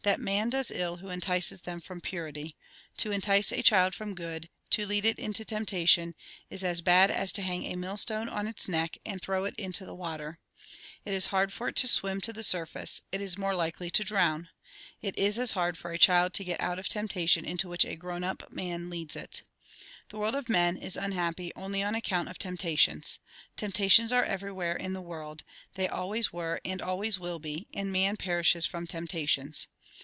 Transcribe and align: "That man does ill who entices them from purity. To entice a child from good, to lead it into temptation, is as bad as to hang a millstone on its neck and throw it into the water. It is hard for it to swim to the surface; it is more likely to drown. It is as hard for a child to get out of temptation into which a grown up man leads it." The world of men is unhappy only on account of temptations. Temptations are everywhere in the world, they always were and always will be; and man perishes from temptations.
"That 0.08 0.20
man 0.20 0.48
does 0.48 0.70
ill 0.70 0.98
who 0.98 1.10
entices 1.10 1.62
them 1.62 1.80
from 1.82 2.00
purity. 2.00 2.56
To 2.98 3.10
entice 3.10 3.52
a 3.52 3.62
child 3.62 3.94
from 3.94 4.14
good, 4.14 4.48
to 4.70 4.86
lead 4.86 5.04
it 5.04 5.18
into 5.18 5.44
temptation, 5.44 6.14
is 6.48 6.64
as 6.64 6.80
bad 6.80 7.10
as 7.10 7.30
to 7.32 7.42
hang 7.42 7.64
a 7.64 7.76
millstone 7.76 8.26
on 8.28 8.46
its 8.46 8.68
neck 8.68 8.96
and 9.04 9.20
throw 9.20 9.44
it 9.44 9.54
into 9.56 9.84
the 9.84 9.96
water. 9.96 10.38
It 11.04 11.12
is 11.12 11.26
hard 11.26 11.52
for 11.52 11.68
it 11.68 11.76
to 11.76 11.88
swim 11.88 12.22
to 12.22 12.32
the 12.32 12.44
surface; 12.44 13.02
it 13.12 13.20
is 13.20 13.36
more 13.36 13.54
likely 13.54 13.90
to 13.90 14.04
drown. 14.04 14.48
It 15.02 15.18
is 15.18 15.38
as 15.38 15.50
hard 15.52 15.76
for 15.76 15.90
a 15.92 15.98
child 15.98 16.32
to 16.34 16.44
get 16.44 16.60
out 16.60 16.78
of 16.78 16.88
temptation 16.88 17.44
into 17.44 17.68
which 17.68 17.84
a 17.84 17.96
grown 17.96 18.24
up 18.24 18.50
man 18.50 18.88
leads 18.88 19.14
it." 19.16 19.42
The 20.10 20.16
world 20.18 20.36
of 20.36 20.48
men 20.48 20.78
is 20.78 20.96
unhappy 20.96 21.52
only 21.54 21.82
on 21.82 21.94
account 21.94 22.30
of 22.30 22.38
temptations. 22.38 23.18
Temptations 23.56 24.10
are 24.12 24.24
everywhere 24.24 24.76
in 24.76 24.94
the 24.94 25.02
world, 25.02 25.42
they 25.74 25.88
always 25.88 26.32
were 26.32 26.60
and 26.64 26.80
always 26.80 27.18
will 27.18 27.40
be; 27.40 27.66
and 27.74 27.92
man 27.92 28.16
perishes 28.16 28.64
from 28.64 28.86
temptations. 28.86 29.66